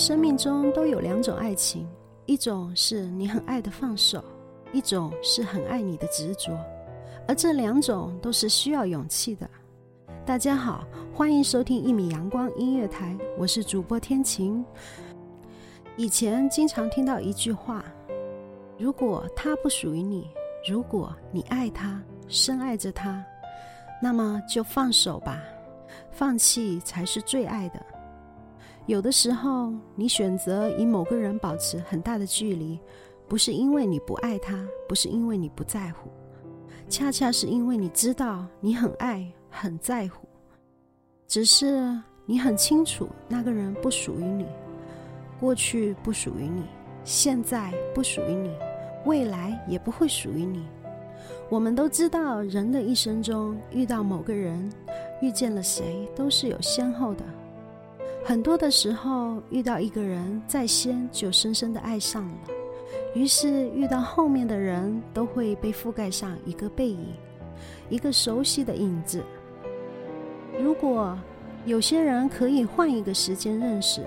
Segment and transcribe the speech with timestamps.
[0.00, 1.86] 生命中都有两种爱情，
[2.24, 4.24] 一种是你很爱的放手，
[4.72, 6.58] 一种是很爱你的执着，
[7.28, 9.46] 而这两种都是需要勇气的。
[10.24, 14.64] 大家好，欢迎收听一米阳光音乐台，我是主播天晴。
[15.98, 17.84] 以前经常听到一句话：
[18.78, 20.30] 如果他不属于你，
[20.66, 23.22] 如果你爱他，深爱着他，
[24.00, 25.42] 那么就放手吧，
[26.10, 27.84] 放弃才是最爱的。
[28.90, 32.76] 有的时候，你选择与某个人保持很大的距离，
[33.28, 36.10] 不是因为你不爱他，不是因为你不在乎，
[36.88, 40.26] 恰恰是因为你知道你很爱、很在乎。
[41.28, 44.44] 只是你很清楚，那个人不属于你，
[45.38, 46.64] 过去不属于你，
[47.04, 48.50] 现在不属于你，
[49.06, 50.66] 未来也不会属于你。
[51.48, 54.68] 我们都知道，人的一生中遇到某个人，
[55.22, 57.22] 遇见了谁，都是有先后的。
[58.22, 62.34] 很多的时候，遇到一个人在先就深深的爱上了，
[63.14, 67.08] 于是遇到后面的人都会被覆盖上一个背影，
[67.88, 69.24] 一个熟悉的影子。
[70.60, 71.18] 如果
[71.64, 74.02] 有些人可以换一个时间认识，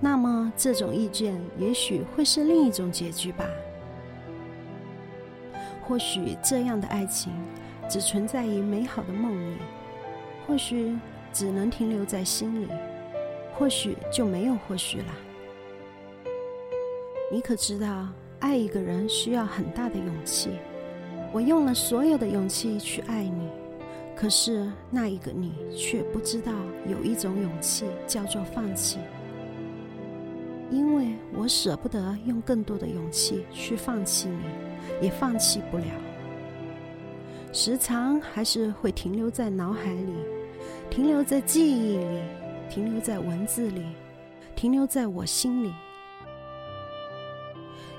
[0.00, 3.44] 那么这种意见也许会是另一种结局吧。
[5.86, 7.32] 或许这样的爱情
[7.88, 9.58] 只存在于美好的梦里，
[10.46, 10.98] 或许
[11.32, 12.68] 只能停留在心里。
[13.62, 15.04] 或许就没有或许了。
[17.30, 18.08] 你可知道，
[18.40, 20.50] 爱一个人需要很大的勇气。
[21.32, 23.48] 我用了所有的勇气去爱你，
[24.16, 26.50] 可是那一个你却不知道，
[26.88, 28.98] 有一种勇气叫做放弃。
[30.68, 35.84] 因为我舍不得用更多的勇气去放弃你，也放弃不了。
[37.52, 40.14] 时常还是会停留在脑海里，
[40.90, 42.22] 停留在记忆里。
[42.72, 43.84] 停留在文字里，
[44.56, 45.70] 停留在我心里。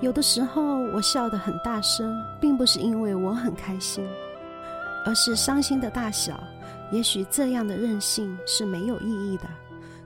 [0.00, 4.08] 有的时候，我笑得很大声，并不是因为我很开心，
[5.04, 6.40] 而是伤心的大小。
[6.92, 9.44] 也许这样的任性是没有意义的，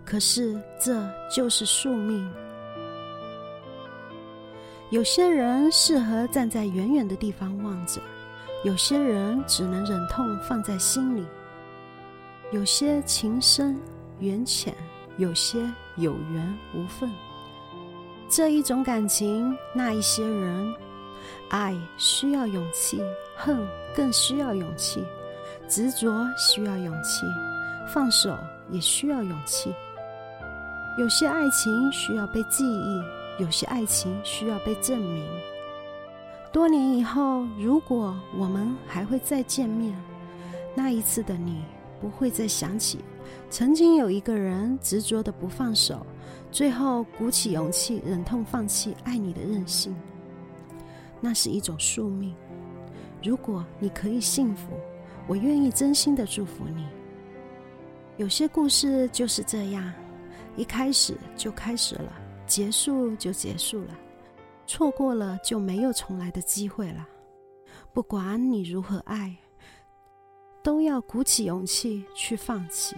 [0.03, 2.27] 可是这就是宿命。
[4.89, 8.01] 有些人适合站在远远的地方望着，
[8.65, 11.27] 有些人只能忍痛放在心里，
[12.51, 13.79] 有些情深。
[14.21, 14.75] 缘浅，
[15.19, 15.59] 有些
[15.97, 17.11] 有缘无分。
[18.29, 20.75] 这一种感情，那一些人，
[21.51, 23.01] 爱需要勇气，
[23.37, 25.05] 恨更需要勇气，
[25.69, 27.27] 执着需要勇气，
[27.93, 28.37] 放手
[28.71, 29.73] 也需要勇气。
[30.99, 33.03] 有些爱情需要被记忆，
[33.39, 35.25] 有些爱情需要被证明。
[36.53, 39.93] 多年以后，如果我们还会再见面，
[40.75, 41.63] 那一次的你
[42.05, 42.99] 不会再想起。
[43.49, 46.05] 曾经有一个人执着的不放手，
[46.53, 49.97] 最后鼓起勇气，忍痛放弃爱你的任性。
[51.19, 52.35] 那是一种宿命。
[53.23, 54.69] 如果你可以幸福，
[55.27, 56.85] 我愿意真心的祝福你。
[58.19, 59.91] 有些故事就是这样，
[60.57, 62.13] 一开始就开始了，
[62.47, 63.97] 结束就结束了，
[64.67, 67.09] 错过了就没有重来的机会了。
[67.95, 69.35] 不管你如何爱，
[70.65, 72.97] 都要鼓起勇气去放弃。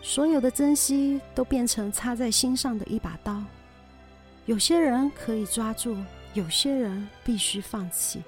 [0.00, 3.42] 所有的珍惜都变成插在心上的一把刀，
[4.46, 5.96] 有些人可以抓住，
[6.32, 8.22] 有些人必须放弃。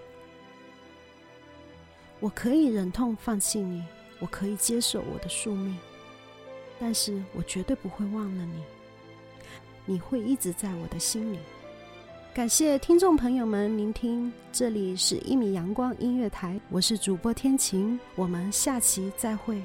[2.21, 3.83] 我可以忍痛放弃你，
[4.19, 5.77] 我可以接受我的宿命，
[6.79, 8.63] 但是我绝对不会忘了你，
[9.85, 11.39] 你会一直在我的心里。
[12.35, 19.63] 感谢听众朋友们聆听，这里是一米阳光音乐台，我是主播天晴，我们下期再会。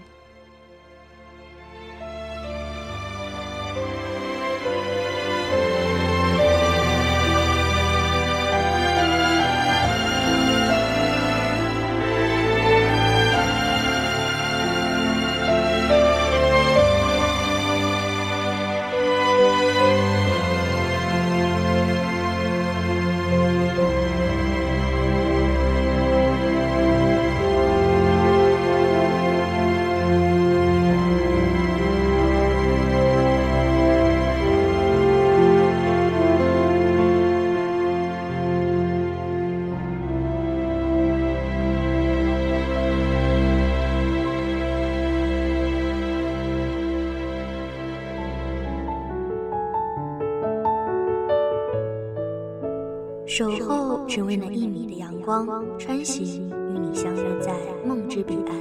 [53.30, 55.48] 守候只为那一米的阳光，
[55.78, 57.54] 穿行与你相约在
[57.86, 58.56] 梦之彼岸。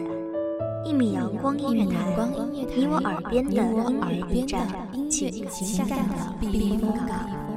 [0.85, 1.97] 一米阳光音乐台，
[2.53, 4.69] 你我耳边的音乐驿站，
[5.09, 7.48] 情感的避风港。